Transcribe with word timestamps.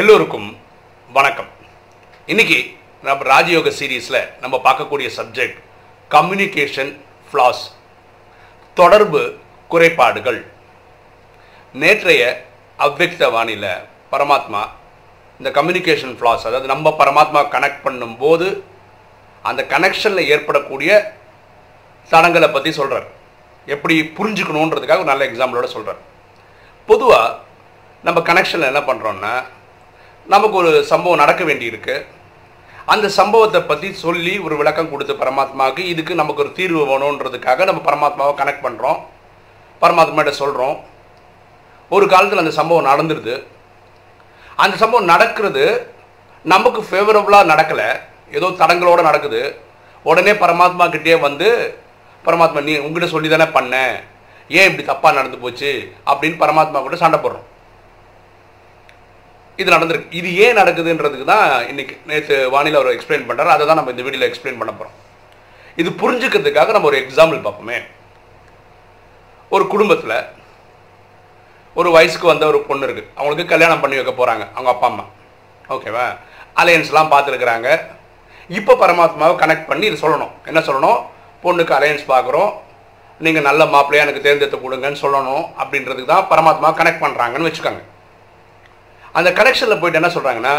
எல்லோருக்கும் 0.00 0.48
வணக்கம். 1.16 1.48
இன்னைக்கு 2.28 2.56
நம்ம 3.06 3.24
ராஜயோக 3.32 3.70
சீரீஸில் 3.78 4.18
நம்ம 4.42 4.56
பார்க்கக்கூடிய 4.66 5.08
சப்ஜெக்ட் 5.18 5.58
கம்யூனிகேஷன் 6.10 6.90
ஃப்ளாஸ் 7.28 7.62
தொடர்பு 8.76 9.22
குறைபாடுகள். 9.70 10.40
நேற்றைய 11.74 12.22
அவ்வக்த 12.78 13.30
வாணியில் 13.36 13.70
பரமாத்மா 14.12 14.62
இந்த 15.40 15.50
கம்யூனிகேஷன் 15.60 16.14
ஃப்ளாஸ் 16.20 16.46
அதாவது 16.50 16.72
நம்ம 16.74 16.94
பரமாத்மா 17.00 17.42
கனெக்ட் 17.56 17.84
பண்ணும்போது 17.88 18.48
அந்த 19.44 19.62
கனெக்ஷனில் 19.74 20.30
ஏற்படக்கூடிய 20.34 20.92
தடங்களை 22.10 22.50
பற்றி 22.52 22.72
சொல்கிறார் 22.82 23.10
எப்படி 23.66 23.98
புரிஞ்சுக்கணுன்றதுக்காக 24.18 25.04
ஒரு 25.06 25.12
நல்ல 25.14 25.30
எக்ஸாம்பிளோட 25.30 25.68
சொல்கிறார் 25.76 26.00
பொதுவாக 26.88 27.36
நம்ம 28.04 28.20
கனெக்ஷனில் 28.32 28.72
என்ன 28.72 28.82
பண்ணுறோன்னா 28.88 29.36
நமக்கு 30.34 30.56
ஒரு 30.60 30.70
சம்பவம் 30.90 31.22
நடக்க 31.22 31.42
வேண்டியிருக்கு. 31.48 31.96
அந்த 32.92 33.06
சம்பவத்தை 33.18 33.60
பற்றி 33.60 33.88
சொல்லி 34.04 34.32
ஒரு 34.46 34.54
விளக்கம் 34.60 34.90
கொடுத்து 34.90 35.14
பரமாத்மாவுக்கு 35.20 35.82
இதுக்கு 35.92 36.14
நமக்கு 36.20 36.42
ஒரு 36.44 36.52
தீர்வு 36.58 36.82
வேணுன்றதுக்காக 36.90 37.66
நம்ம 37.68 37.82
பரமாத்மாவை 37.88 38.32
கனெக்ட் 38.40 38.64
பண்ணுறோம் 38.66 38.98
பரமாத்மாட்ட 39.82 40.32
சொல்கிறோம் 40.42 40.76
ஒரு 41.96 42.06
காலத்தில் 42.12 42.42
அந்த 42.42 42.52
சம்பவம் 42.58 42.88
நடந்துருது. 42.92 43.34
அந்த 44.64 44.74
சம்பவம் 44.82 45.10
நடக்கிறது 45.12 45.64
நமக்கு 46.54 46.80
ஃபேவரபுளாக 46.88 47.50
நடக்கலை. 47.52 47.88
ஏதோ 48.36 48.46
தடங்களோடு 48.60 49.02
நடக்குது. 49.08 49.42
உடனே 50.10 50.32
பரமாத்மா 50.44 50.84
கிட்டே 50.94 51.14
வந்து 51.26 51.48
பரமாத்மா 52.26 52.60
நீ 52.68 52.74
உங்ககிட்ட 52.84 53.08
சொல்லி 53.14 53.28
தானே 53.28 53.46
பண்ணேன் 53.58 53.94
ஏன் 54.58 54.68
இப்படி 54.70 54.84
தப்பாக 54.88 55.18
நடந்து 55.18 55.38
போச்சு? 55.44 55.70
அப்படின்னு 56.10 56.40
பரமாத்மா 56.42 56.80
கூட 56.86 56.96
சண்டை 57.02 57.18
போடுறோம். 57.20 57.46
இது 59.60 59.68
நடந்திருக்கு. 59.74 60.14
இது 60.20 60.28
ஏன் 60.44 60.58
நடக்குதுன்றதுக்கு 60.60 61.26
தான் 61.32 61.46
இன்னைக்கு 61.72 61.94
நேற்று 62.08 62.36
வானிலை 62.54 62.78
அவர் 62.80 62.94
எக்ஸ்பிளைன் 62.96 63.26
பண்ணுறாரு 63.28 63.52
அதை 63.54 63.64
தான் 63.68 63.78
நம்ம 63.80 63.92
இந்த 63.94 64.04
வீடியோவில் 64.06 64.28
எக்ஸ்பிளைன் 64.30 64.60
பண்ண 64.60 64.72
போகிறோம் 64.78 64.96
இது 65.80 65.90
புரிஞ்சுக்கிறதுக்காக 66.02 66.74
நம்ம 66.76 66.88
ஒரு 66.90 66.98
எக்ஸாம்பிள் 67.02 67.40
பார்ப்போமே. 67.46 67.78
ஒரு 69.54 69.64
குடும்பத்தில் 69.72 70.16
ஒரு 71.80 71.88
வயசுக்கு 71.96 72.30
வந்த 72.32 72.44
ஒரு 72.52 72.58
பொண்ணு 72.68 72.84
இருக்குது 72.86 73.10
அவங்களுக்கு 73.16 73.52
கல்யாணம் 73.52 73.82
பண்ணி 73.82 73.98
வைக்க 73.98 74.12
போகிறாங்க 74.20 74.44
அவங்க 74.56 74.70
அப்பா 74.74 74.86
அம்மா. 74.90 75.04
ஓகேவா 75.74 76.06
அலையன்ஸ்லாம் 76.60 77.12
பார்த்துருக்குறாங்க. 77.14 77.68
இப்போ 78.58 78.72
பரமாத்மாவை 78.82 79.34
கனெக்ட் 79.42 79.68
பண்ணி 79.70 79.84
இது 79.90 79.98
சொல்லணும். 80.04 80.32
என்ன 80.50 80.60
சொல்லணும்? 80.68 81.00
பொண்ணுக்கு 81.44 81.76
அலையன்ஸ் 81.78 82.06
பார்க்குறோம். 82.12 82.50
நீங்கள் 83.24 83.46
நல்ல 83.48 83.62
மாப்பிள்ளையாக 83.74 84.06
எனக்கு 84.06 84.24
தேர்ந்தெடுத்து 84.26 84.58
கொடுங்கன்னு 84.64 85.02
சொல்லணும். 85.04 85.44
அப்படின்றதுக்கு 85.62 86.12
தான் 86.14 86.26
பரமாத்மா 86.32 86.70
கனெக்ட் 86.80 87.04
பண்ணுறாங்கன்னு 87.04 87.48
வச்சுக்கோங்க. 87.48 87.82
அந்த 89.18 89.28
கனெக்ஷனில் 89.38 89.80
போயிட்டு 89.80 90.00
என்ன 90.00 90.10
சொல்கிறாங்கன்னா 90.14 90.54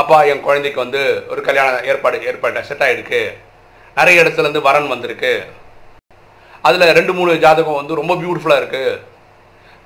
அப்பா 0.00 0.16
என் 0.30 0.44
குழந்தைக்கு 0.46 0.78
வந்து 0.84 1.00
ஒரு 1.32 1.40
கல்யாண 1.48 1.70
ஏற்பாடு 1.90 2.18
ஏற்பாடு 2.30 2.64
செட் 2.68 2.84
ஆகிருக்கு 2.86 3.20
நிறைய 3.98 4.22
இடத்துலேருந்து 4.22 4.60
வரன் 4.66 4.92
வந்திருக்கு. 4.92 5.32
அதில் 6.68 6.94
ரெண்டு 6.98 7.12
மூணு 7.18 7.32
ஜாதகம் 7.44 7.78
வந்து 7.80 7.98
ரொம்ப 8.00 8.14
பியூட்டிஃபுல்லாக 8.20 8.62
இருக்குது 8.62 9.00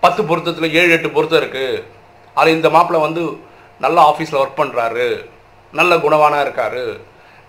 பத்து 0.04 0.20
பொருத்தத்தில் 0.28 0.74
ஏழு 0.80 0.92
எட்டு 0.96 1.08
பொருத்தம் 1.16 1.42
இருக்குது 1.42 1.82
அதில் 2.38 2.56
இந்த 2.58 2.68
மாப்பிள்ளை 2.74 3.00
வந்து 3.06 3.22
நல்ல 3.84 3.98
ஆஃபீஸில் 4.10 4.40
ஒர்க் 4.42 4.60
பண்ணுறாரு 4.60 5.06
நல்ல 5.78 5.96
குணவானாக 6.04 6.44
இருக்காரு. 6.46 6.84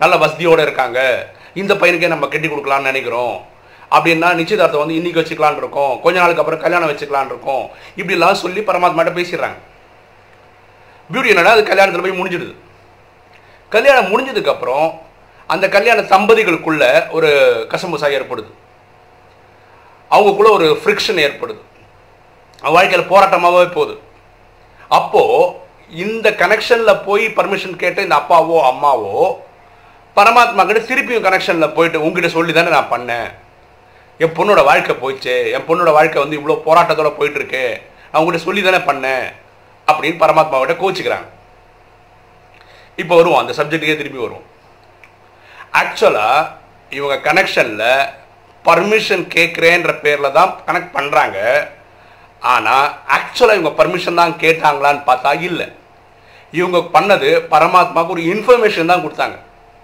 நல்ல 0.02 0.14
வசதியோடு 0.24 0.64
இருக்காங்க. 0.66 1.00
இந்த 1.62 1.72
பையனுக்கே 1.82 2.12
நம்ம 2.14 2.28
கட்டி 2.32 2.48
கொடுக்கலான்னு 2.48 2.90
நினைக்கிறோம். 2.90 3.36
அப்படின்னா 3.96 4.28
நிச்சயதார்த்தம் 4.40 4.82
வந்து 4.84 4.98
இன்னைக்கு 5.00 5.20
வச்சுக்கலான் 5.20 5.60
இருக்கோம். 5.62 5.94
கொஞ்ச 6.04 6.16
நாளுக்கு 6.22 6.42
அப்புறம் 6.42 6.64
கல்யாணம் 6.64 6.90
வச்சுக்கலான் 6.92 7.32
இருக்கோம். 7.32 7.64
இப்படிலாம் 8.00 8.42
சொல்லி 8.44 8.60
பரமாத்மாட்ட 8.70 9.12
பேசிடுறாங்க. 9.20 9.58
பியூட்டி 11.12 11.32
என்னன்னா 11.32 11.54
அது 11.56 11.62
கல்யாணத்தில் 11.70 12.06
போய் 12.06 12.20
முடிஞ்சிடுது. 12.20 12.54
கல்யாணம் 13.74 14.10
முடிஞ்சதுக்கப்புறம் 14.12 14.86
அந்த 15.46 15.68
கல்யாண 15.68 16.00
தம்பதிகளுக்குள்ள 16.14 16.84
ஒரு 17.16 17.30
கசமுசா 17.72 18.08
ஏற்படுது. 18.18 18.50
அவங்களுக்குள்ள 20.10 20.50
ஒரு 20.58 20.66
ஃப்ரிக்ஷன் 20.82 21.20
ஏற்படுது. 21.26 21.62
அவன் 22.60 22.76
வாழ்க்கையில் 22.76 23.10
போராட்டமாகவே 23.12 23.68
போகுது. 23.76 23.94
அப்போது 24.98 25.52
இந்த 26.04 26.26
கனெக்ஷனில் 26.42 27.02
போய் 27.06 27.24
பர்மிஷன் 27.38 27.80
கேட்ட 27.82 28.06
இந்த 28.06 28.16
அப்பாவோ 28.20 28.58
அம்மாவோ 28.70 29.16
பரமாத்மா 30.16 30.62
கிட்ட 30.66 30.80
திருப்பியும் 30.90 31.26
கனெக்ஷனில் 31.26 31.74
போயிட்டு 31.76 32.02
உங்ககிட்ட 32.04 32.28
சொல்லி 32.34 32.52
தானே 32.52 32.70
நான் 32.76 32.92
பண்ணேன். 32.94 33.28
என் 34.22 34.36
பொண்ணோட 34.36 34.60
வாழ்க்கை 34.64 34.94
போயிடுச்சு. 35.02 35.36
என் 35.54 35.66
பொண்ணோட 35.68 35.92
வாழ்க்கை 35.98 36.18
வந்து 36.22 36.38
இவ்வளோ 36.40 36.56
போராட்டத்தோடு 36.66 37.18
போயிட்டுருக்கு 37.18 37.64
நான் 38.10 38.20
உங்கள்கிட்ட 38.20 38.48
சொல்லி 38.48 38.62
தானே 38.62 38.80
பண்ணேன். 38.90 39.26
அப்படின்னு 39.88 40.22
பரமாத்மாவிட்ட 40.22 40.74
கோச்சுக்கிறாங்க. 40.82 41.28
இப்போ 43.02 43.14
வருவோம் 43.18 43.40
அந்த 43.42 43.52
சப்ஜெக்ட்டுக்கே 43.58 43.96
திரும்பி 44.00 44.24
வருவோம். 44.24 44.46
ஆக்சுவலாக 45.80 46.50
இவங்க 46.96 47.16
கனெக்ஷனில் 47.28 47.88
பர்மிஷன் 48.64 49.24
கேட்குறேன்ற 49.34 49.92
பேரில் 50.04 50.34
தான் 50.36 50.52
கனெக்ட் 50.66 50.94
பண்ணுறாங்க 50.98 51.38
ஆனால் 52.52 52.86
ஆக்சுவலாக 53.16 53.58
இவங்க 53.58 53.72
பர்மிஷன் 53.80 54.20
தான் 54.20 54.34
கேட்டாங்களான்னு 54.42 55.02
பார்த்தா 55.10 55.30
இல்லை. 55.48 55.66
இவங்க 56.58 56.78
பண்ணது 56.96 57.28
பரமாத்மாவுக்கு 57.52 58.14
ஒரு 58.16 58.24
இன்ஃபர்மேஷன் 58.32 58.90
தான் 58.92 59.04
கொடுத்தாங்க. 59.04 59.36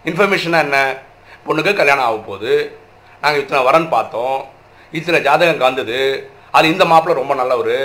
இன்ஃபர்மேஷனாக 0.09 0.67
என்ன? 0.67 0.79
பொண்ணுக்கு 1.47 1.73
கல்யாணம் 1.81 2.07
ஆக 2.09 2.19
போகுது. 2.29 2.55
நாங்கள் 3.23 3.43
இத்தனை 3.43 3.61
வரன் 3.69 3.89
பார்த்தோம். 3.95 4.39
இத்தனை 4.99 5.19
ஜாதகம் 5.29 5.63
காந்தது. 5.63 5.99
அது 6.57 6.67
இந்த 6.75 6.85
மாப்பிள்ளை 6.91 7.17
ரொம்ப 7.21 7.35
நல்லவர். 7.41 7.79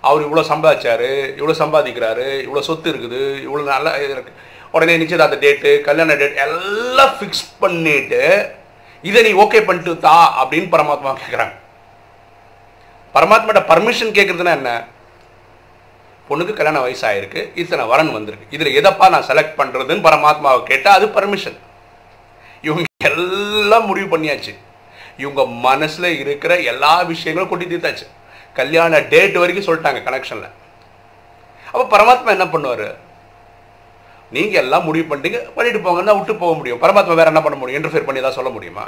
அவர் 0.00 0.24
இவ்வளோ 0.26 0.44
சம்பாதிச்சாரு 0.52 1.10
இவ்வளோ 1.38 1.54
சம்பாதிக்கிறாரு 1.62 2.26
இவ்வளோ 2.46 2.62
சொத்து 2.68 2.88
இருக்குது 2.92 3.20
இவ்வளோ 3.46 3.62
நல்ல 3.74 3.96
இருக்கு. 4.14 4.32
உடனே 4.76 4.94
நிச்சயதார்த்த 5.00 5.36
டேட்டு 5.44 5.70
கல்யாண 5.86 6.14
டேட் 6.20 6.42
எல்லாம் 6.46 7.14
ஃபிக்ஸ் 7.18 7.46
பண்ணிட்டு 7.62 8.22
இதை 9.04 9.22
நீ 9.26 9.32
ஓகே 9.44 9.60
பண்ணிட்டு 9.68 9.92
தா 10.06 10.16
அப்படின்னு 10.40 10.68
பரமாத்மா 10.74 11.10
கேட்குறாங்க 11.22 11.54
பரமாத்மாட்ட 13.14 13.60
பர்மிஷன் 13.72 14.16
கேட்குறதுனா 14.16 14.52
என்ன? 14.58 14.70
பொண்ணுக்கு 16.28 16.54
கல்யாண 16.58 16.78
வயசாயிருக்கு 16.84 17.40
இத்தனை 17.60 17.84
வரன் 17.92 18.12
வந்திருக்கு. 18.16 18.46
இதில் 18.56 18.76
எதப்பா 18.80 19.06
நான் 19.14 19.28
செலக்ட் 19.30 19.58
பண்ணுறதுன்னு 19.60 20.06
பரமாத்மாவை 20.06 20.60
கேட்டால் 20.70 20.96
அது 20.98 21.06
பர்மிஷன் 21.16 21.58
இவங்க 22.66 22.84
எல்லாம் 23.10 23.86
முடிவு 23.90 24.08
பண்ணியாச்சு. 24.16 24.52
இவங்க 25.22 25.42
மனசில் 25.66 26.08
இருக்கிற 26.22 26.52
எல்லா 26.72 26.92
விஷயங்களும் 27.12 27.50
கொட்டி 27.50 27.66
தீர்த்தாச்சு. 27.66 28.06
கல்யாண 28.56 29.00
டேட் 29.12 29.36
வரைக்கும் 29.42 29.68
சொல்லிட்டாங்க 29.68 30.00
கனெக்ஷனில் 30.06 30.54
அப்போ 31.72 31.84
பரமாத்மா 31.94 32.30
என்ன 32.36 32.46
பண்ணுவார்? 32.52 32.88
நீங்கள் 34.36 34.62
எல்லாம் 34.62 34.86
முடிவு 34.86 35.04
பண்ணிட்டீங்க 35.08 35.40
பண்ணிட்டு 35.56 35.80
போங்கன்னா 35.86 36.14
விட்டு 36.16 36.34
போக 36.42 36.54
முடியும். 36.58 36.80
பரமாத்மா 36.82 37.14
வேறு 37.18 37.32
என்ன 37.32 37.42
பண்ண 37.44 37.56
முடியும்? 37.58 37.78
இன்டர்ஃபியர் 37.80 38.08
பண்ணி 38.08 38.20
தான் 38.20 38.38
சொல்ல 38.38 38.50
முடியுமா? 38.56 38.86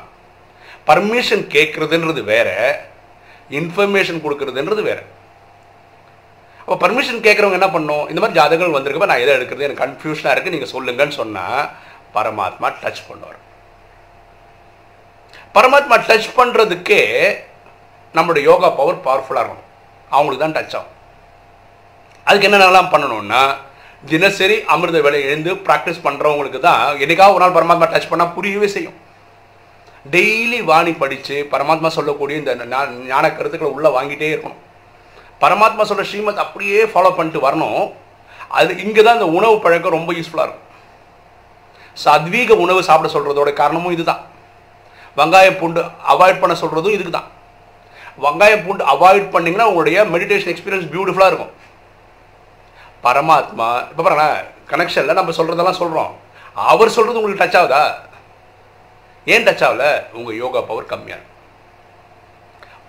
பர்மிஷன் 0.88 1.44
கேட்குறதுன்றது 1.54 2.22
வேற 2.34 2.50
இன்ஃபர்மேஷன் 3.58 4.22
கொடுக்கறதுன்றது 4.24 4.82
வேற. 4.90 5.00
அப்போ 6.58 6.76
பர்மிஷன் 6.82 7.22
கேட்குறவங்க 7.26 7.58
என்ன 7.60 7.70
பண்ணும்? 7.76 8.04
இந்த 8.10 8.20
மாதிரி 8.22 8.38
ஜாதகங்கள் 8.40 8.76
வந்திருக்கப்ப 8.76 9.10
நான் 9.10 9.22
எதை 9.24 9.34
எடுக்கிறது? 9.36 9.66
எனக்கு 9.68 9.84
கன்ஃபியூஷனாக 9.86 10.34
இருக்குது 10.34 10.54
நீங்கள் 10.56 10.74
சொல்லுங்கன்னு 10.74 11.18
சொன்னால் 11.20 11.62
பரமாத்மா 12.16 12.68
டச் 12.82 13.06
பண்ணுவார். 13.10 13.38
பரமாத்மா 15.56 15.96
டச் 16.08 16.28
பண்ணுறதுக்கே 16.40 17.02
நம்மளுடைய 18.16 18.42
யோகா 18.50 18.68
பவர் 18.78 19.04
பவர்ஃபுல்லாக 19.06 19.42
இருக்கணும். 19.42 19.66
அவங்களுக்கு 20.14 20.44
தான் 20.44 20.56
டச் 20.56 20.76
ஆகும். 20.78 20.94
அதுக்கு 22.28 22.48
என்னென்னலாம் 22.48 22.92
பண்ணணும்னா 22.94 23.42
தினசரி 24.10 24.56
அமிர்த 24.74 24.98
வேலை 25.04 25.18
எழுந்து 25.28 25.50
ப்ராக்டிஸ் 25.66 26.02
பண்ணுறவங்களுக்கு 26.06 26.60
தான் 26.66 26.82
என்னைக்காவது 27.04 27.36
ஒரு 27.36 27.42
நாள் 27.44 27.56
பரமாத்மா 27.58 27.86
டச் 27.92 28.10
பண்ணால் 28.10 28.34
புரியவே 28.36 28.68
செய்யும். 28.74 28.98
டெய்லி 30.14 30.58
வாணி 30.70 30.92
படித்து 31.00 31.36
பரமாத்மா 31.52 31.88
சொல்லக்கூடிய 31.96 32.36
இந்த 32.42 32.52
ஞான 33.12 33.24
கருத்துக்களை 33.38 33.70
உள்ளே 33.76 33.90
வாங்கிட்டே 33.96 34.28
இருக்கணும். 34.34 34.60
பரமாத்மா 35.42 35.82
சொல்கிற 35.90 36.06
ஸ்ரீமத் 36.10 36.44
அப்படியே 36.44 36.78
ஃபாலோ 36.92 37.10
பண்ணிட்டு 37.18 37.40
வரணும். 37.46 37.82
அது 38.58 38.70
இங்கே 38.84 39.02
தான் 39.06 39.18
இந்த 39.18 39.28
உணவு 39.38 39.56
பழக்கம் 39.64 39.96
ரொம்ப 39.96 40.10
யூஸ்ஃபுல்லாக 40.18 40.46
இருக்கும். 40.48 40.66
சத்வீக 42.04 42.56
உணவு 42.64 42.80
சாப்பிட 42.88 43.08
சொல்கிறதோட 43.14 43.50
காரணமும் 43.60 43.94
இதுதான். 43.96 44.22
வெங்காயம் 45.18 45.60
பூண்டு 45.60 45.80
அவாய்ட் 46.12 46.42
பண்ண 46.42 46.54
சொல்கிறதும் 46.62 46.96
இதுக்கு 46.96 47.14
தான் 47.18 47.30
வெங்காயம் 48.24 48.64
பூண்டு 48.64 48.84
அவாய்ட் 48.94 49.32
பண்ணிங்கன்னா 49.34 49.68
உங்களுடைய 49.70 49.98
மெடிடேஷன் 50.14 50.52
எக்ஸ்பீரியன்ஸ் 50.52 50.90
பியூட்டிஃபுல்லாக 50.92 51.32
இருக்கும். 51.32 51.54
பரமாத்மா 53.04 53.68
இப்போ 53.90 54.02
பாருங்களேன் 54.02 54.38
கனெக்ஷனில் 54.70 55.18
நம்ம 55.18 55.34
சொல்கிறதெல்லாம் 55.38 55.80
சொல்கிறோம் 55.82 56.12
அவர் 56.72 56.94
சொல்கிறது 56.96 57.20
உங்களுக்கு 57.20 57.42
டச் 57.42 57.58
ஆகுதா? 57.60 57.82
ஏன் 59.32 59.44
டச் 59.46 59.64
ஆகல? 59.68 59.84
உங்கள் 60.18 60.38
யோகா 60.42 60.60
பவர் 60.70 60.90
கம்மியாக 60.92 61.26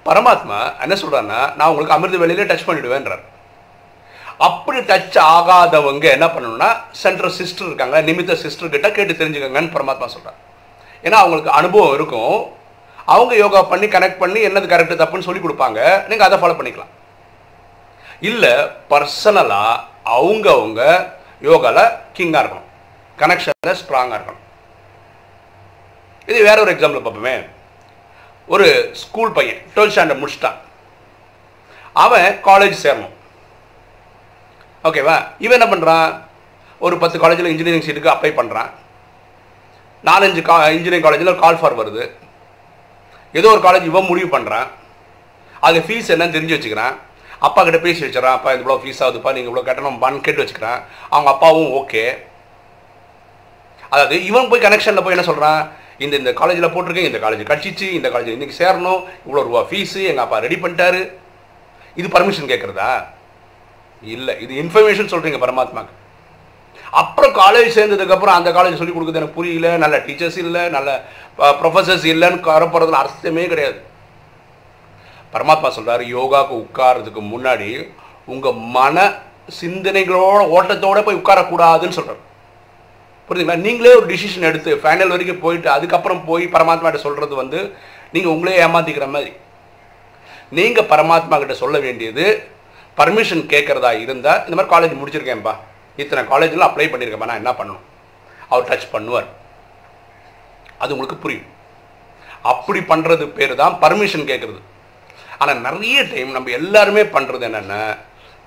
பரமாத்மா 0.07 0.59
என்ன 0.83 0.93
சொல்கிறாருன்னா 1.01 1.39
நான் 1.57 1.69
உங்களுக்கு 1.71 1.95
அமிர்த 1.95 2.17
வேலையிலே 2.21 2.47
டச் 2.51 2.67
பண்ணிவிடுவேன்றார் 2.67 3.25
அப்படி 4.47 4.79
டச் 4.91 5.17
ஆகாதவங்க 5.33 6.05
என்ன 6.17 6.27
பண்ணணும்னா 6.35 6.69
சென்ட்ரல் 7.01 7.35
சிஸ்டர் 7.39 7.67
இருக்காங்க 7.69 7.97
நிமித்த 8.07 8.37
சிஸ்டர் 8.45 8.73
கிட்ட 8.75 8.89
கேட்டு 8.91 9.19
தெரிஞ்சுக்கங்கன்னு 9.19 9.75
பரமாத்மா 9.75 10.07
சொல்கிறார் 10.15 10.39
ஏன்னா 11.05 11.17
அவங்களுக்கு 11.23 11.51
அனுபவம் 11.59 11.93
இருக்கும். 11.97 12.39
அவங்க 13.06 13.36
யோகா 13.36 13.62
பண்ணி 13.62 13.88
கனெக்ட் 13.88 14.21
பண்ணி 14.24 14.39
என்னது 14.48 14.71
கரெக்டு 14.74 15.01
தப்புன்னு 15.01 15.27
சொல்லி 15.27 15.42
கொடுப்பாங்க. 15.42 16.07
நீங்கள் 16.07 16.27
அதை 16.27 16.38
ஃபாலோ 16.39 16.57
பண்ணிக்கலாம். 16.59 16.92
இல்லை 18.19 18.53
பர்சனலாக 18.89 19.81
அவங்க 20.03 20.48
அவங்க 20.57 20.81
யோகாவில் 21.42 21.92
கிங்காக 22.18 22.42
இருக்கணும். 22.44 22.68
கனெக்ஷனில் 23.21 23.80
ஸ்ட்ராங்காக 23.81 24.18
இருக்கணும். 24.18 24.44
இது 26.27 26.44
வேற 26.44 26.57
ஒரு 26.62 26.74
எக்ஸாம்பிள் 26.74 27.06
பார்ப்போமே. 27.06 27.36
ஒரு 28.48 28.68
ஸ்கூல் 28.94 29.31
பையன் 29.31 29.62
டுவெல்த் 29.75 29.95
ஸ்டாண்டர்ட் 29.95 30.21
முடிச்சிட்டான். 30.21 30.59
அவன் 31.94 32.38
காலேஜ் 32.50 32.83
சேரணும். 32.83 33.15
ஓகேவா 34.83 35.15
இவன் 35.45 35.57
என்ன 35.59 35.69
பண்ணுறான் 35.74 36.21
ஒரு 36.80 36.98
பத்து 36.98 37.18
காலேஜில் 37.19 37.50
இன்ஜினியரிங் 37.51 37.88
சீட்டுக்கு 37.88 38.13
அப்ளை 38.13 38.31
பண்ணுறான் 38.38 38.69
நாலஞ்சு 40.09 40.42
கா 40.42 40.56
இன்ஜினியரிங் 40.68 41.07
காலேஜில் 41.07 41.42
கால் 41.42 41.59
ஃபார் 41.62 41.80
வருது. 41.81 42.03
ஏதோ 43.39 43.47
ஒரு 43.55 43.61
காலேஜ் 43.67 43.89
இவன் 43.91 44.09
முடிவு 44.11 44.29
பண்ணுறான் 44.35 44.67
அது 45.67 45.77
ஃபீஸ் 45.85 46.11
என்னன்னு 46.13 46.35
தெரிஞ்சு 46.35 46.55
வச்சுக்கிறான். 46.55 46.95
அப்பா 47.47 47.59
கிட்ட 47.65 47.79
பேசி 47.85 48.01
வச்சுறான் 48.05 48.35
அப்பா 48.37 48.49
இது 48.53 48.61
இவ்வளோ 48.63 48.79
ஃபீஸ் 48.81 49.01
ஆகுதுப்பா 49.05 49.31
நீங்கள் 49.35 49.51
இவ்வளோ 49.51 49.63
கட்டணும்பான்னு 49.67 50.25
கேட்டு 50.25 50.43
வச்சுக்கிறான். 50.43 50.81
அவங்க 51.13 51.29
அப்பாவும் 51.33 51.71
ஓகே 51.79 52.03
அதாவது 53.93 54.17
இவன் 54.29 54.49
போய் 54.49 54.65
கனெக்ஷனில் 54.65 55.03
போய் 55.05 55.15
என்ன 55.15 55.25
சொல்கிறான் 55.29 55.61
இந்த 56.03 56.15
இந்த 56.21 56.31
காலேஜில் 56.41 56.71
போட்டிருக்கேன் 56.73 57.09
இந்த 57.09 57.21
காலேஜ் 57.23 57.49
கட்சிச்சு 57.49 57.87
இந்த 57.97 58.07
காலேஜ் 58.13 58.35
இன்றைக்கி 58.35 58.55
சேரணும் 58.61 59.01
இவ்வளோ 59.25 59.43
ரூபா 59.47 59.63
ஃபீஸு 59.71 60.01
எங்கள் 60.11 60.25
அப்பா 60.25 60.37
ரெடி 60.45 60.57
பண்ணிட்டாரு. 60.63 61.01
இது 61.99 62.07
பர்மிஷன் 62.15 62.51
கேட்குறதா 62.51 62.91
இல்லை 64.03 64.33
இது 64.43 64.53
இன்ஃபர்மேஷன் 64.63 65.11
சொல்கிறீங்க 65.13 65.39
பரமாத்மாக்கு. 65.45 65.93
அப்புறம் 66.99 67.33
காலேஜ் 67.41 67.75
சேர்ந்ததுக்கப்புறம் 67.77 68.38
அந்த 68.38 68.49
காலேஜ் 68.51 68.79
சொல்லி 68.79 68.93
கொடுக்குறது 68.93 69.19
எனக்கு 69.21 69.38
புரியல. 69.39 69.77
நல்ல 69.83 69.97
டீச்சர்ஸ் 70.07 70.39
இல்லை 70.43 70.63
நல்ல 70.69 70.89
ப்ரொஃபஸர்ஸ் 71.61 72.05
இல்லைன்னு 72.13 72.53
வரப்போகிறதுல 72.55 73.01
அர்த்தமே 73.03 73.45
கிடையாது. 73.51 73.79
பரமாத்மா 75.33 75.69
சொல்கிறார் 75.77 76.03
யோகாவுக்கு 76.15 76.55
உட்கார்றதுக்கு 76.63 77.21
முன்னாடி 77.33 77.69
உங்கள் 78.33 78.59
மன 78.77 79.05
சிந்தனைகளோட 79.59 80.41
ஓட்டத்தோடு 80.55 81.05
போய் 81.05 81.21
உட்காரக்கூடாதுன்னு 81.21 81.97
சொல்றாரு. 81.99 82.21
புரியுதுங்களா? 83.27 83.63
நீங்களே 83.67 83.95
ஒரு 83.99 84.07
டிசிஷன் 84.13 84.47
எடுத்து 84.49 84.71
ஃபைனல் 84.83 85.13
வரைக்கும் 85.13 85.43
போயிட்டு 85.45 85.69
அதுக்கப்புறம் 85.77 86.25
போய் 86.29 86.45
பரமாத்மா 86.55 86.91
கிட்ட 86.91 87.41
வந்து 87.43 87.59
நீங்கள் 88.13 88.33
உங்களே 88.33 88.59
ஏமாத்திக்கிற 88.65 89.07
மாதிரி. 89.15 89.31
நீங்கள் 90.57 90.89
பரமாத்மா 90.93 91.35
கிட்ட 91.39 91.53
சொல்ல 91.53 91.77
வேண்டியது 91.79 92.25
பர்மிஷன் 92.99 93.43
கேட்குறதா 93.53 93.91
இருந்தால் 94.05 94.41
இந்த 94.47 94.55
மாதிரி 94.57 94.73
காலேஜ் 94.73 95.01
முடிச்சிருக்கேன்ப்பா 95.01 95.53
இத்தனை 96.03 96.24
காலேஜில் 96.31 96.68
அப்ளை 96.68 96.88
பண்ணியிருக்கேன் 96.92 97.31
நான் 97.31 97.42
என்ன 97.42 97.53
பண்ணணும்? 97.59 97.86
அவர் 98.51 98.68
டச் 98.69 98.92
பண்ணுவார். 98.95 99.30
அது 100.81 100.94
உங்களுக்கு 100.95 101.18
புரியும். 101.24 101.50
அப்படி 102.51 102.80
பண்ணுறது 102.92 103.24
பேர் 103.38 103.53
தான் 103.63 103.75
பர்மிஷன் 103.83 104.30
கேட்கறது 104.31 104.62
ஆனால் 105.42 105.62
நிறைய 105.68 106.00
டைம் 106.13 106.36
நம்ம 106.36 106.51
எல்லாருமே 106.59 107.03
பண்ணுறது 107.15 107.45
என்னென்ன 107.50 107.75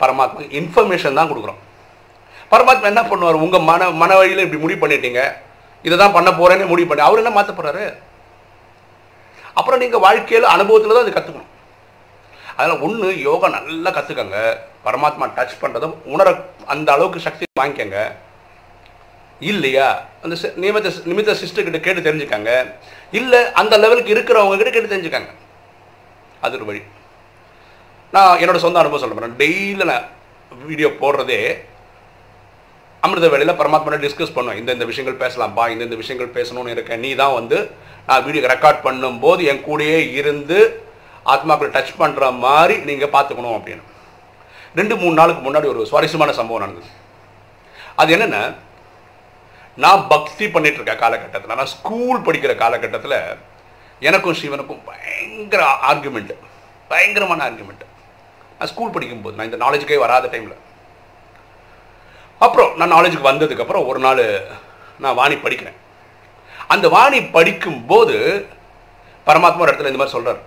பரமாத்மா 0.00 0.42
இன்ஃபர்மேஷன் 0.60 1.18
தான் 1.18 1.30
கொடுக்குறோம். 1.30 1.60
பரமாத்மா 2.52 2.90
என்ன 2.92 3.02
பண்ணுவார்? 3.10 3.42
உங்க 3.44 3.58
மன 3.70 3.90
மன 4.02 4.10
வழியில 4.20 4.44
இப்படி 4.46 4.62
முடிவு 4.64 4.82
பண்ணிட்டீங்க. 4.82 5.22
இதை 5.86 5.94
தான் 6.02 6.14
பண்ண 6.16 6.30
போறேன்னு 6.40 6.70
முடிவு 6.72 6.88
பண்ணி 6.90 7.06
அவர் 7.06 7.22
என்ன 7.22 7.32
மாற்றப்படுறாரு 7.36 7.84
அப்புறம் 9.58 9.82
நீங்க 9.82 9.98
வாழ்க்கையில 10.04 10.52
அனுபவத்துல 10.54 10.94
தான் 10.94 11.04
அது 11.06 11.16
கத்துக்கணும். 11.16 11.50
அதனால் 12.56 12.82
ஒன்று 12.86 13.08
யோகா 13.28 13.46
நல்லா 13.56 13.90
கற்றுக்கங்க 13.96 14.38
பரமாத்மா 14.84 15.30
டச் 15.36 15.56
பண்ணுறதும் 15.60 15.94
உணர 16.04 16.34
அந்த 16.66 16.92
அளவுக்கு 16.92 17.20
சக்தி 17.20 17.44
வாங்கிக்கங்க. 17.60 18.12
இல்லையா? 19.40 20.06
அந்த 20.22 20.36
சி- 20.42 20.54
நியமித்த 20.54 20.88
நிமித்த 20.88 21.36
சிஸ்டர்கிட்ட 21.36 21.80
கேட்டு 21.80 22.12
தெரிஞ்சுக்காங்க. 22.12 22.72
இல்லை 23.10 23.52
அந்த 23.52 23.76
லெவலுக்கு 23.76 24.14
இருக்கிறவங்க 24.14 24.56
கிட்ட 24.56 24.70
கேட்டு 24.70 24.96
தெரிஞ்சுக்காங்க. 24.96 25.26
அது 26.40 26.56
ஒரு 26.56 26.64
வழி. 26.64 26.82
நான் 28.12 28.38
என்னோட 28.38 28.56
சொந்த 28.56 28.78
அனுபவம் 28.78 29.10
சொல்ல 29.10 29.14
போகிறேன் 29.14 29.50
டெய்லி 29.50 29.84
நான் 29.84 30.04
வீடியோ 30.66 30.88
போடுறதே 30.88 31.64
அமிர்த 33.00 33.28
வேலையில் 33.28 33.54
பரமாத்மா 33.54 34.10
டிஸ்கஸ் 34.10 34.32
பண்ணுவேன். 34.34 34.60
இந்த 34.60 34.72
இந்த 34.72 34.84
விஷயங்கள் 34.84 35.30
பேசலாம்ப்பா 35.30 35.68
இந்த 35.68 35.84
இந்த 35.84 35.96
விஷயங்கள் 35.96 36.42
பேசணும்னு 36.42 36.68
இருக்கேன். 36.68 36.98
நீ 36.98 37.14
தான் 37.14 37.32
வந்து 37.32 37.70
நான் 38.06 38.24
வீடியோ 38.24 38.46
ரெக்கார்ட் 38.46 38.86
பண்ணும்போது 38.86 39.44
என் 39.44 39.64
கூடயே 39.64 40.12
இருந்து 40.12 40.82
ஆத்மாக்களை 41.26 41.72
டச் 41.72 41.94
பண்ணுற 41.98 42.38
மாதிரி 42.38 42.80
நீங்கள் 42.80 43.08
பார்த்துக்கணும் 43.08 43.60
அப்படின்னு. 43.60 43.82
ரெண்டு 44.78 44.94
மூணு 45.00 45.14
நாளுக்கு 45.20 45.42
முன்னாடி 45.46 45.66
ஒரு 45.72 45.80
சுவாரஸ்யமான 45.90 46.32
சம்பவம் 46.38 46.64
நடந்தது. 46.64 46.88
அது 48.00 48.12
என்னென்ன 48.12 48.38
நான் 49.84 50.02
பக்தி 50.12 50.44
பண்ணிட்டு 50.54 50.78
இருக்க 50.80 50.94
காலகட்டத்தில் 51.02 51.56
நான் 51.60 51.72
ஸ்கூல் 51.74 52.24
படிக்கிற 52.26 52.52
காலகட்டத்தில் 52.62 53.18
எனக்கும் 54.08 54.38
சிவனுக்கும் 54.40 54.84
பயங்கர 54.90 55.62
ஆர்குமெண்ட்டு 55.90 56.34
பயங்கரமான 56.88 57.44
ஆர்குமெண்ட்டு 57.48 57.86
நான் 58.58 58.70
ஸ்கூல் 58.72 58.94
படிக்கும்போது 58.94 59.36
நான் 59.36 59.48
இந்த 59.50 59.60
நாலேஜுக்கே 59.64 59.98
வராத 60.04 60.28
டைமில் 60.32 60.60
அப்புறம் 62.44 62.70
நான் 62.76 62.92
நாலேஜுக்கு 62.92 63.30
வந்ததுக்கப்புறம் 63.30 63.86
ஒரு 63.90 63.98
நாள் 63.98 64.22
நான் 64.98 65.18
வாணி 65.20 65.34
படிக்கிறேன். 65.34 65.78
அந்த 66.66 66.86
வாணி 66.88 67.18
படிக்கும்போது 67.36 68.16
பரமாத்மா 69.26 69.62
ஒரு 69.64 69.72
இடத்துல 69.72 69.90
இந்த 69.92 70.00
மாதிரி 70.00 70.16
சொல்கிறார் 70.16 70.40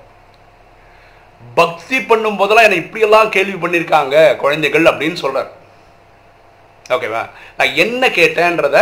பக்தி 1.59 1.97
பண்ணும் 2.09 2.39
போதெல்லாம் 2.39 2.67
என்னை 2.67 2.79
இப்படியெல்லாம் 2.83 3.33
கேள்வி 3.35 3.57
பண்ணியிருக்காங்க 3.61 4.15
குழந்தைகள் 4.43 4.89
அப்படின்னு 4.91 5.17
சொல்கிறார் 5.23 5.51
ஓகேவா 6.95 7.21
நான் 7.57 7.77
என்ன 7.83 8.09
கேட்டேன்றத 8.17 8.79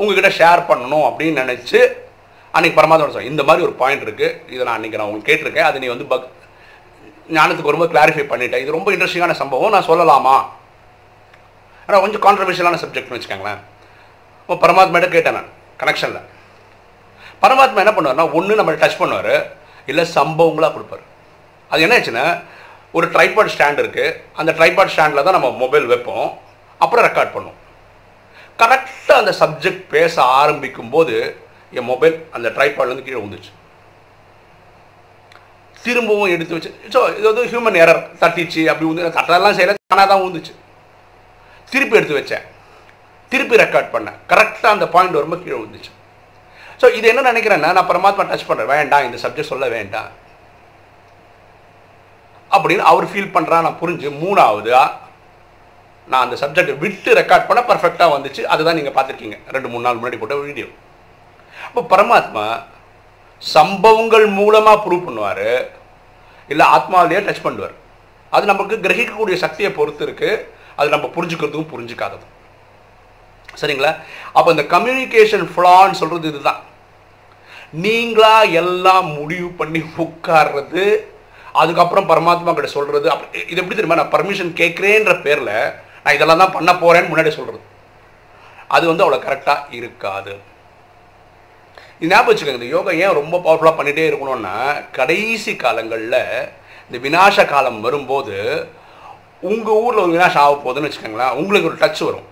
உங்ககிட்ட 0.00 0.30
ஷேர் 0.40 0.68
பண்ணணும் 0.68 1.06
அப்படின்னு 1.08 1.42
நினச்சி 1.44 1.80
அன்னைக்கு 2.54 2.76
பரமாத்மா 2.78 3.06
சொன்னேன் 3.06 3.32
இந்த 3.32 3.42
மாதிரி 3.48 3.64
ஒரு 3.66 3.74
பாயிண்ட் 3.80 4.04
இருக்குது 4.06 4.36
இதை 4.52 4.62
நான் 4.66 4.76
அன்னைக்கு 4.76 4.98
நான் 4.98 5.08
உங்களுக்கு 5.08 5.30
கேட்டிருக்கேன். 5.30 5.68
அது 5.70 5.80
நீ 5.82 5.88
வந்து 5.94 6.06
பக் 6.12 6.28
ஞானத்துக்கு 7.36 7.74
ரொம்ப 7.74 7.86
கிளாரிஃபை 7.92 8.24
பண்ணிட்டேன். 8.30 8.62
இது 8.64 8.76
ரொம்ப 8.76 8.90
இன்ட்ரெஸ்டிங்கான 8.94 9.36
சம்பவம். 9.40 9.74
நான் 9.74 9.88
சொல்லலாமா? 9.90 10.36
ஆனால் 11.88 12.02
கொஞ்சம் 12.04 12.24
கான்ட்ரவர்ஷியலான 12.26 12.80
சப்ஜெக்ட்னு 12.84 13.16
வச்சுக்கோங்களேன். 13.16 13.60
இப்போ 14.42 14.54
பரமாத்மாட்ட 14.64 15.08
கேட்டேன் 15.16 15.36
நான் 15.38 15.50
கனெக்ஷனில் 15.82 16.26
பரமாத்மா 17.42 17.82
என்ன 17.84 17.94
பண்ணுவார்னா 17.96 18.26
ஒன்று 18.38 18.58
நம்மளை 18.60 18.78
டச் 18.82 19.00
பண்ணுவார் 19.02 19.34
இல்லை 19.90 20.04
சம்பவங்களாக 20.18 20.72
கொடுப்பாரு. 20.76 21.04
அது 21.72 21.82
என்ன 21.86 21.96
ஆச்சுன்னா 21.98 22.26
ஒரு 22.96 23.06
ட்ரைபாட் 23.14 23.52
ஸ்டாண்ட் 23.54 23.80
இருக்குது 23.82 24.14
அந்த 24.40 24.50
ட்ரைபாட் 24.58 24.92
ஸ்டாண்டில் 24.94 25.26
தான் 25.26 25.36
நம்ம 25.38 25.50
மொபைல் 25.62 25.86
வைப்போம். 25.92 26.28
அப்புறம் 26.80 27.04
ரெக்கார்ட் 27.08 27.34
பண்ணுவோம். 27.34 27.58
கரெக்டாக 28.60 29.20
அந்த 29.22 29.32
சப்ஜெக்ட் 29.42 29.82
பேச 29.94 30.14
ஆரம்பிக்கும் 30.40 30.92
போது 30.94 31.14
என் 31.78 31.88
மொபைல் 31.92 32.14
அந்த 32.36 32.48
ட்ரைபாட்லேருந்து 32.56 33.06
கீழே 33.06 33.18
விழுந்துச்சு 33.20 33.52
திரும்பவும் 35.84 36.32
எடுத்து 36.34 36.56
வச்சு 36.56 36.70
ஸோ 36.94 37.00
இது 37.18 37.26
வந்து 37.30 37.44
ஹியூமன் 37.50 37.76
எரர் 37.82 38.00
தட்டிச்சு 38.22 38.62
அப்படி 38.70 38.88
வந்து 38.90 39.16
தட்டெல்லாம் 39.18 39.56
செய்யல 39.58 39.74
தானாக 39.92 40.08
தான் 40.12 40.24
வந்துச்சு 40.24 40.54
திருப்பி 41.72 41.98
எடுத்து 41.98 42.18
வச்சேன். 42.18 42.44
திருப்பி 43.32 43.60
ரெக்கார்ட் 43.62 43.92
பண்ணேன். 43.94 44.16
கரெக்டாக 44.30 44.74
அந்த 44.76 44.86
பாயிண்ட் 44.94 45.18
வரும்போது 45.18 45.44
கீழே 45.44 45.56
விழுந்துச்சு. 45.58 45.92
ஸோ 46.80 46.86
இது 46.98 47.06
என்ன 47.12 47.22
நினைக்கிறேன்னா 47.30 47.70
நான் 47.76 47.88
பரமாத்மா 47.90 48.24
டச் 48.30 48.48
பண்ணுறேன் 48.48 48.72
வேண்டாம் 48.74 49.06
இந்த 49.08 49.18
சப்ஜெக்ட் 49.24 49.52
சொல்ல 49.52 49.68
வேண்டாம். 49.76 50.10
அப்படின்னு 52.54 52.84
அவர் 52.90 53.06
ஃபீல் 53.10 53.34
பண்ணுறா 53.36 53.56
நான் 53.66 53.80
புரிஞ்சு. 53.82 54.08
மூணாவது 54.24 54.72
நான் 56.10 56.24
அந்த 56.24 56.36
சப்ஜெக்ட் 56.42 56.78
விட்டு 56.82 57.10
ரெக்கார்ட் 57.20 57.48
பண்ண 57.48 57.60
பர்ஃபெக்டாக 57.70 58.14
வந்துச்சு. 58.14 58.42
அதுதான் 58.52 58.78
நீங்கள் 58.78 58.94
பார்த்துருக்கீங்க. 58.96 59.38
ரெண்டு 59.54 59.68
மூணு 59.72 59.84
நாள் 59.86 59.98
முன்னாடி 59.98 60.18
போட்ட 60.20 60.36
வீடியோ 60.46 60.68
அப்போ 61.66 61.80
பரமாத்மா 61.90 62.44
சம்பவங்கள் 63.42 64.26
மூலமாக 64.38 64.82
ப்ரூவ் 64.84 65.06
பண்ணுவார். 65.08 65.50
இல்லை 66.52 66.64
ஆத்மாவிலேயே 66.76 67.20
டச் 67.26 67.44
பண்ணுவார். 67.46 67.74
அது 68.36 68.44
நமக்கு 68.52 68.76
கிரகிக்கக்கூடிய 68.84 69.36
சக்தியை 69.42 69.70
பொறுத்து 69.78 70.02
இருக்குது 70.06 70.40
அது 70.80 70.88
நம்ம 70.94 71.06
புரிஞ்சுக்கிறதுக்கும் 71.16 71.72
புரிஞ்சுக்காததும் 71.74 72.34
சரிங்களா? 73.60 73.92
அப்போ 74.36 74.48
இந்த 74.54 74.64
கம்யூனிகேஷன் 74.74 75.46
ஃப்ளான்னு 75.52 76.00
சொல்கிறது 76.00 76.28
இதுதான். 76.32 76.60
நீங்களா 77.86 78.34
எல்லாம் 78.62 79.08
முடிவு 79.18 79.48
பண்ணி 79.60 79.80
உட்கார்றது 80.04 80.84
அதுக்கப்புறம் 81.62 82.08
பரமாத்மா 82.10 82.52
கிட்ட 82.56 82.68
சொல்கிறது 82.76 83.06
அப்படி 83.14 83.40
இது 83.52 83.60
எப்படி 83.60 83.76
தெரியுமா? 83.78 84.00
நான் 84.00 84.14
பர்மிஷன் 84.14 84.52
கேட்குறேன்ற 84.60 85.14
பேரில் 85.26 85.54
நான் 86.04 86.16
இதெல்லாம் 86.16 86.42
தான் 86.42 86.54
பண்ண 86.56 86.70
போகிறேன்னு 86.82 87.10
முன்னாடி 87.12 87.32
சொல்கிறது 87.38 87.60
அது 88.76 88.84
வந்து 88.90 89.04
அவ்வளோ 89.04 89.18
கரெக்டாக 89.26 89.74
இருக்காது. 89.78 90.32
இது 91.98 92.10
ஞாபகம் 92.10 92.30
வச்சுக்கோங்க 92.30 92.60
இந்த 92.60 92.70
யோகா 92.74 92.90
ஏன் 93.04 93.18
ரொம்ப 93.20 93.36
பவர்ஃபுல்லாக 93.44 93.78
பண்ணிகிட்டே 93.78 94.08
இருக்கணும்னா 94.08 94.56
கடைசி 94.98 95.52
காலங்களில் 95.62 96.20
இந்த 96.88 96.98
வினாச 97.06 97.44
காலம் 97.52 97.80
வரும்போது 97.86 98.36
உங்கள் 99.50 99.80
ஊரில் 99.84 100.02
ஒரு 100.04 100.12
வினாஷம் 100.16 100.44
ஆக 100.44 100.54
போகுதுன்னு 100.66 100.88
வச்சுக்கோங்களேன் 100.88 101.36
உங்களுக்கு 101.40 101.70
ஒரு 101.70 101.80
டச் 101.82 102.02
வரும். 102.08 102.26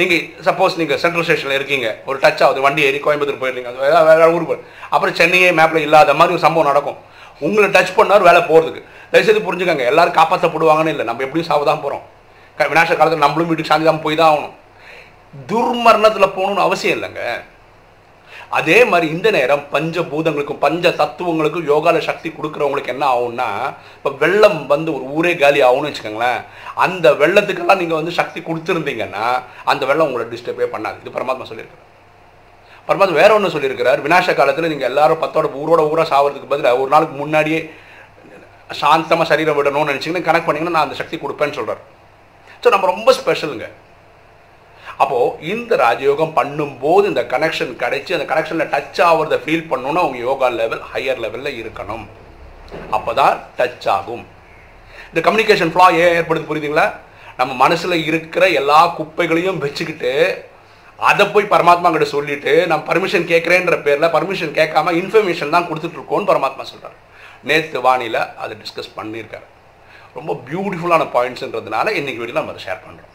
நீங்கள் 0.00 0.20
சப்போஸ் 0.48 0.78
நீங்கள் 0.80 1.00
சென்ட்ரல் 1.00 1.24
ஸ்டேஷனில் 1.26 1.58
இருக்கீங்க 1.58 1.88
ஒரு 2.08 2.18
டச் 2.24 2.42
ஆகுது 2.44 2.66
வண்டி 2.66 2.82
ஏறி 2.88 3.00
கோயம்புத்தூர் 3.06 3.42
போயிருந்தீங்க 3.42 3.70
அது 3.72 3.82
வேறு 3.84 4.06
வேற 4.10 4.28
ஊருக்கு 4.34 4.52
போய் 4.52 4.62
அப்புறம் 4.94 5.16
சென்னையே 5.20 5.48
மேப்பில் 5.58 5.86
இல்லாத 5.86 6.14
மாதிரி 6.20 6.36
ஒரு 6.36 6.44
சம்பவம் 6.46 6.70
நடக்கும். 6.70 7.00
உங்களை 7.46 7.68
டச் 7.76 7.96
பண்ணார் 7.98 8.26
வேலை 8.28 8.40
போகிறதுக்கு 8.50 8.82
தயவுசெய்து 9.12 9.46
புரிஞ்சுக்கோங்க 9.46 9.86
எல்லாரும் 9.92 10.18
காப்பாற்றப்படுவாங்கன்னு 10.18 10.94
இல்லை. 10.94 11.06
நம்ம 11.10 11.24
எப்படியும் 11.26 11.50
சாவ 11.52 11.64
தான் 11.70 11.84
போகிறோம் 11.84 12.04
விநாச 12.72 12.90
காலத்தில் 12.98 13.24
நம்மளும் 13.24 13.48
வீட்டுக்கு 13.50 13.70
சாந்தி 13.70 13.86
தான் 13.88 14.04
போய் 14.04 14.18
தான் 14.20 14.30
ஆகணும். 14.32 14.54
துர்மரணத்தில் 15.50 16.34
போகணும்னு 16.36 16.66
அவசியம் 16.66 16.96
இல்லைங்க. 16.96 17.22
அதே 18.58 18.78
மாதிரி 18.90 19.06
இந்த 19.14 19.28
நேரம் 19.36 19.62
பஞ்ச 19.74 20.02
பூதங்களுக்கும் 20.10 20.60
பஞ்ச 20.64 20.84
தத்துவங்களுக்கும் 21.00 21.68
யோகால 21.70 22.00
சக்தி 22.08 22.28
கொடுக்குறவங்களுக்கு 22.30 22.92
என்ன 22.94 23.04
ஆகும்னா 23.12 23.48
இப்போ 23.98 24.10
வெள்ளம் 24.22 24.60
வந்து 24.72 24.90
ஒரு 24.96 25.04
ஊரே 25.16 25.32
காலி 25.42 25.60
ஆகும்னு 25.68 25.90
வச்சுக்கோங்களேன். 25.90 26.40
அந்த 26.86 27.06
வெள்ளத்துக்கெல்லாம் 27.22 27.80
நீங்கள் 27.82 28.00
வந்து 28.00 28.18
சக்தி 28.20 28.40
கொடுத்துருந்தீங்கன்னா 28.48 29.26
அந்த 29.72 29.82
வெள்ளம் 29.90 30.08
உங்களை 30.08 30.26
டிஸ்டர்பே 30.34 30.68
பண்ணாது. 30.74 31.00
இது 31.02 31.16
பரமாத்மா 31.16 31.46
சொல்லியிருக்கேன் 31.50 31.88
பரமாத்மா 32.88 33.20
வேற 33.22 33.30
ஒன்று 33.36 33.54
சொல்லியிருக்கிறார். 33.54 34.00
விநாச 34.06 34.34
காலத்தில் 34.40 34.70
நீங்கள் 34.72 34.90
எல்லாரும் 34.90 35.22
பத்தோட 35.24 35.48
ஊரோட 35.60 35.82
ஊரா 35.92 36.04
சாவறதுக்கு 36.12 36.52
பதிலாக 36.52 36.80
ஒரு 36.82 36.90
நாளுக்கு 36.94 37.16
முன்னாடியே 37.22 37.60
சாந்தமாக 38.80 39.26
சரீரம் 39.30 39.58
விடணும்னு 39.58 39.92
நினச்சிங்கன்னா 39.92 40.26
கனெக்ட் 40.28 40.48
பண்ணிங்கன்னா 40.48 40.74
நான் 40.76 40.86
அந்த 40.86 40.98
சக்தி 41.00 41.16
கொடுப்பேன்னு 41.22 41.58
சொல்கிறார் 41.58 41.80
ஸோ 42.62 42.70
நம்ம 42.74 42.88
ரொம்ப 42.92 43.12
ஸ்பெஷலுங்க 43.18 43.68
அப்போது 45.02 45.48
இந்த 45.52 45.72
ராஜயோகம் 45.84 46.34
பண்ணும்போது 46.38 47.04
இந்த 47.12 47.22
கனெக்ஷன் 47.32 47.72
கிடைச்சி 47.82 48.12
அந்த 48.16 48.26
கனெக்ஷனில் 48.32 48.70
டச் 48.74 49.00
ஆகிறத 49.06 49.36
ஃபீல் 49.44 49.68
பண்ணணும்னா 49.70 50.02
அவங்க 50.04 50.18
யோகா 50.28 50.48
லெவல் 50.60 50.82
ஹையர் 50.92 51.22
லெவலில் 51.24 51.58
இருக்கணும். 51.60 52.04
அப்போ 52.96 53.10
தான் 53.20 53.34
டச் 53.58 53.88
ஆகும். 53.96 54.24
இந்த 55.10 55.20
கம்யூனிகேஷன் 55.26 55.72
ஃப்ளா 55.72 55.86
ஏன் 56.02 56.14
ஏற்படுது 56.18 56.48
புரியுதுங்களா? 56.50 56.86
நம்ம 57.38 57.52
மனசில் 57.64 58.04
இருக்கிற 58.08 58.44
எல்லா 58.60 58.80
குப்பைகளையும் 58.98 59.60
வச்சுக்கிட்டு 59.64 60.12
அதை 61.10 61.24
போய் 61.34 61.52
பரமாத்மா 61.52 61.88
கிட்ட 61.94 62.06
சொல்லிட்டு 62.16 62.52
நான் 62.70 62.84
பர்மிஷன் 62.90 63.26
கேட்குறேன்ற 63.30 63.76
பேரில் 63.86 64.12
பர்மிஷன் 64.16 64.52
கேட்காம 64.58 64.92
இன்ஃபர்மேஷன் 65.00 65.54
தான் 65.54 65.66
கொடுத்துட்ருக்கோன்னு 65.70 66.30
பரமாத்மா 66.30 66.64
சொல்கிறார் 66.72 66.98
நேற்று 67.48 67.78
வானியில் 67.86 68.20
அதை 68.42 68.52
டிஸ்கஸ் 68.62 68.90
பண்ணியிருக்காரு. 68.98 69.46
ரொம்ப 70.18 70.32
பியூட்டிஃபுல்லான 70.48 71.06
பாயிண்ட்ஸ்ன்றதுனால 71.16 71.86
இன்னைக்கு 72.00 72.20
வீடியோ 72.22 72.36
நம்ம 72.38 72.52
அதை 72.54 72.62
ஷேர் 72.66 72.82
பண்ணுறோம் 72.86 73.10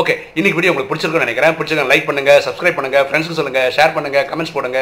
ஓகே 0.00 0.14
இன்னைக்கு 0.38 0.56
வீடியோ 0.58 0.72
உங்களுக்கு 0.72 0.92
பிடிச்சிருக்குன்னு 0.92 1.26
நினைக்கிறேன். 1.26 1.54
பிடிச்சிருக்கேன் 1.58 1.92
லைக் 1.92 2.08
பண்ணுங்கள் 2.08 2.40
சப்ஸ்கிரைப் 2.46 2.78
பண்ணுங்கள் 2.78 3.06
ஃப்ரெண்ட்ஸுக்கு 3.08 3.38
சொல்லுங்கள் 3.40 3.70
ஷேர் 3.76 3.94
பண்ணுங்கள் 3.96 4.26
கமெண்ட்ஸ் 4.30 4.54
போடுங்க. 4.56 4.80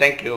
தேங்க்யூ 0.00 0.36